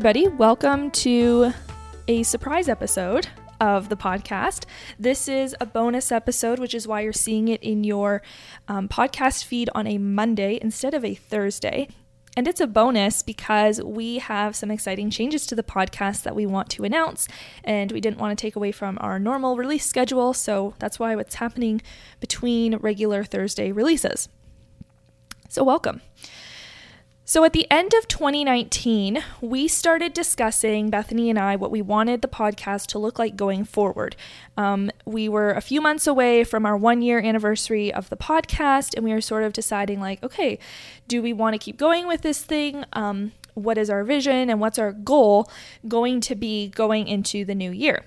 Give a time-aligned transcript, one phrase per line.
[0.00, 0.28] everybody.
[0.28, 1.52] Welcome to
[2.08, 3.28] a surprise episode
[3.60, 4.64] of the podcast.
[4.98, 8.22] This is a bonus episode, which is why you're seeing it in your
[8.66, 11.86] um, podcast feed on a Monday instead of a Thursday.
[12.34, 16.46] And it's a bonus because we have some exciting changes to the podcast that we
[16.46, 17.28] want to announce,
[17.62, 21.14] and we didn't want to take away from our normal release schedule, so that's why
[21.14, 21.82] what's happening
[22.20, 24.30] between regular Thursday releases.
[25.50, 26.00] So, welcome.
[27.30, 32.22] So, at the end of 2019, we started discussing, Bethany and I, what we wanted
[32.22, 34.16] the podcast to look like going forward.
[34.56, 38.96] Um, we were a few months away from our one year anniversary of the podcast,
[38.96, 40.58] and we were sort of deciding, like, okay,
[41.06, 42.84] do we want to keep going with this thing?
[42.94, 45.48] Um, what is our vision and what's our goal
[45.86, 48.06] going to be going into the new year?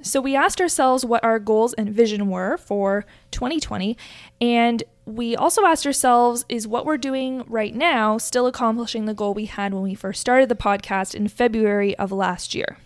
[0.00, 3.94] So, we asked ourselves what our goals and vision were for 2020,
[4.40, 9.32] and we also asked ourselves is what we're doing right now still accomplishing the goal
[9.32, 12.76] we had when we first started the podcast in February of last year?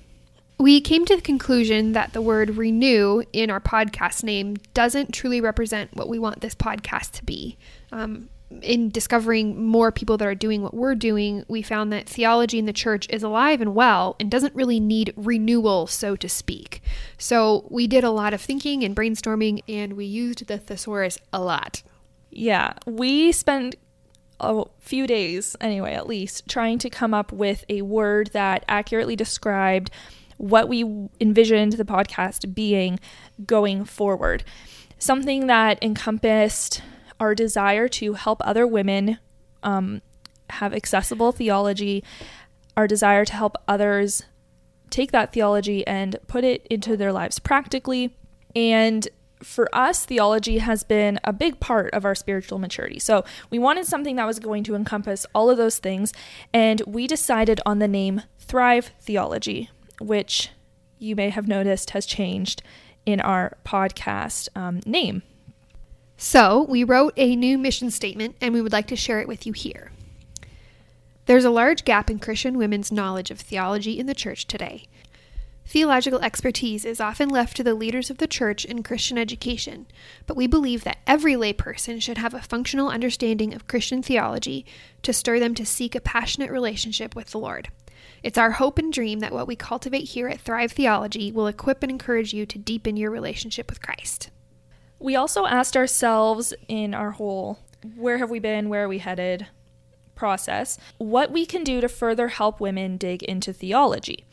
[0.59, 5.41] We came to the conclusion that the word renew in our podcast name doesn't truly
[5.41, 7.59] represent what we want this podcast to be.
[7.91, 8.29] Um,
[8.63, 12.67] in discovering more people that are doing what we're doing, we found that theology in
[12.67, 16.83] the church is alive and well and doesn't really need renewal, so to speak.
[17.19, 21.43] So we did a lot of thinking and brainstorming, and we used the thesaurus a
[21.43, 21.83] lot.
[22.35, 23.77] Yeah, we spent
[24.41, 29.15] a few days, anyway, at least, trying to come up with a word that accurately
[29.17, 29.91] described
[30.39, 32.99] what we envisioned the podcast being
[33.45, 34.45] going forward.
[34.99, 36.83] Something that encompassed
[37.21, 39.19] our desire to help other women
[39.63, 40.01] um,
[40.51, 42.03] have accessible theology,
[42.77, 44.25] our desire to help others
[44.89, 48.17] take that theology and put it into their lives practically,
[48.57, 49.09] and
[49.43, 52.99] for us, theology has been a big part of our spiritual maturity.
[52.99, 56.13] So we wanted something that was going to encompass all of those things,
[56.53, 59.71] and we decided on the name Thrive Theology,
[60.01, 60.51] which
[60.99, 62.63] you may have noticed has changed
[63.05, 65.23] in our podcast um, name.
[66.17, 69.47] So we wrote a new mission statement, and we would like to share it with
[69.47, 69.91] you here.
[71.27, 74.87] There's a large gap in Christian women's knowledge of theology in the church today.
[75.73, 79.87] Theological expertise is often left to the leaders of the church in Christian education,
[80.27, 84.67] but we believe that every layperson should have a functional understanding of Christian theology
[85.01, 87.71] to stir them to seek a passionate relationship with the Lord.
[88.23, 91.83] It's our hope and dream that what we cultivate here at Thrive Theology will equip
[91.83, 94.29] and encourage you to deepen your relationship with Christ.
[94.99, 97.61] We also asked ourselves in our whole
[97.97, 99.47] where have we been, where are we headed
[100.15, 104.27] process, what we can do to further help women dig into theology.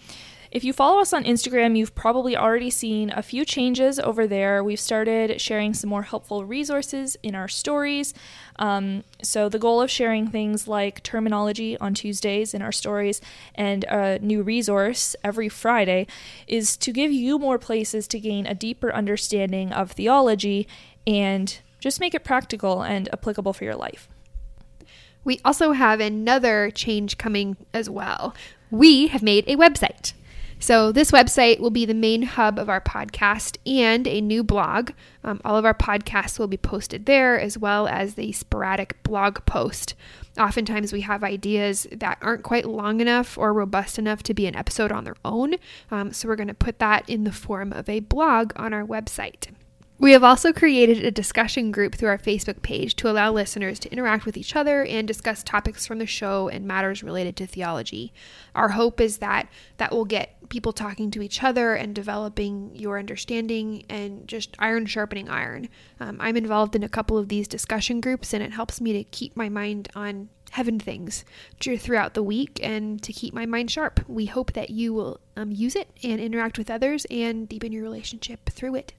[0.51, 4.63] If you follow us on Instagram, you've probably already seen a few changes over there.
[4.63, 8.15] We've started sharing some more helpful resources in our stories.
[8.57, 13.21] Um, so, the goal of sharing things like terminology on Tuesdays in our stories
[13.53, 16.07] and a new resource every Friday
[16.47, 20.67] is to give you more places to gain a deeper understanding of theology
[21.05, 24.09] and just make it practical and applicable for your life.
[25.23, 28.33] We also have another change coming as well.
[28.71, 30.13] We have made a website.
[30.61, 34.91] So, this website will be the main hub of our podcast and a new blog.
[35.23, 39.45] Um, all of our podcasts will be posted there, as well as the sporadic blog
[39.45, 39.95] post.
[40.37, 44.55] Oftentimes, we have ideas that aren't quite long enough or robust enough to be an
[44.55, 45.55] episode on their own.
[45.91, 48.85] Um, so, we're going to put that in the form of a blog on our
[48.85, 49.47] website.
[49.99, 53.91] We have also created a discussion group through our Facebook page to allow listeners to
[53.91, 58.13] interact with each other and discuss topics from the show and matters related to theology.
[58.55, 62.99] Our hope is that that will get people talking to each other and developing your
[62.99, 65.69] understanding and just iron sharpening iron.
[65.99, 69.03] Um, I'm involved in a couple of these discussion groups and it helps me to
[69.03, 71.23] keep my mind on heaven things
[71.59, 73.99] throughout the week and to keep my mind sharp.
[74.07, 77.83] We hope that you will um, use it and interact with others and deepen your
[77.83, 78.93] relationship through it.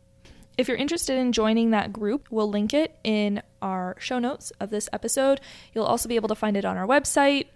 [0.57, 4.71] If you're interested in joining that group, we'll link it in our show notes of
[4.71, 5.41] this episode.
[5.73, 7.47] You'll also be able to find it on our website.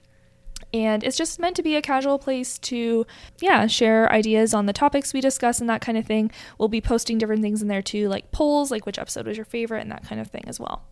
[0.74, 3.06] And it's just meant to be a casual place to,
[3.40, 6.32] yeah, share ideas on the topics we discuss and that kind of thing.
[6.58, 9.46] We'll be posting different things in there too, like polls, like which episode was your
[9.46, 10.82] favorite and that kind of thing as well.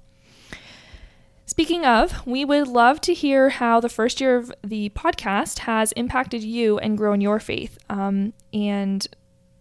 [1.46, 5.90] Speaking of, we would love to hear how the first year of the podcast has
[5.92, 7.76] impacted you and grown your faith.
[7.90, 9.04] Um, and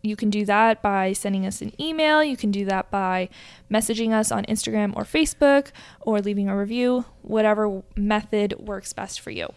[0.03, 2.23] you can do that by sending us an email.
[2.23, 3.27] You can do that by
[3.71, 9.31] messaging us on Instagram or Facebook or leaving a review, whatever method works best for
[9.31, 9.51] you.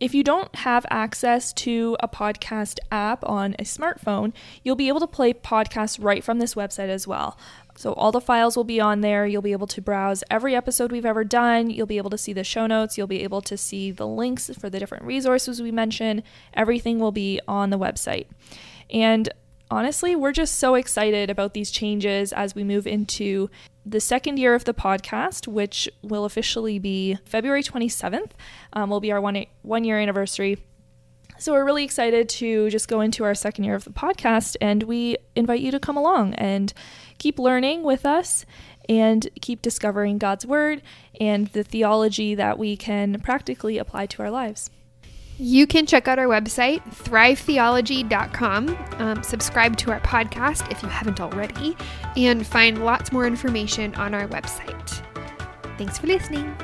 [0.00, 4.32] If you don't have access to a podcast app on a smartphone,
[4.64, 7.38] you'll be able to play podcasts right from this website as well.
[7.76, 9.26] So, all the files will be on there.
[9.26, 11.68] You'll be able to browse every episode we've ever done.
[11.68, 12.96] You'll be able to see the show notes.
[12.96, 16.22] You'll be able to see the links for the different resources we mention.
[16.54, 18.26] Everything will be on the website.
[18.88, 19.28] And
[19.70, 23.48] honestly, we're just so excited about these changes as we move into
[23.86, 28.32] the second year of the podcast, which will officially be February 27th,
[28.72, 30.58] um, will be our one, one year anniversary.
[31.38, 34.82] So we're really excited to just go into our second year of the podcast, and
[34.82, 36.72] we invite you to come along and
[37.16, 38.44] keep learning with us
[38.88, 40.82] and keep discovering God's Word
[41.18, 44.68] and the theology that we can practically apply to our lives.
[45.42, 51.18] You can check out our website, thrivetheology.com, um, subscribe to our podcast if you haven't
[51.18, 51.78] already,
[52.14, 55.02] and find lots more information on our website.
[55.78, 56.54] Thanks for listening.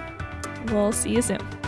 [0.67, 1.66] We'll see you soon.